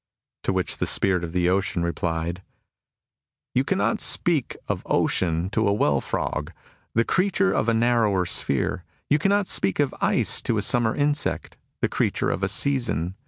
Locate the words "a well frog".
5.67-6.51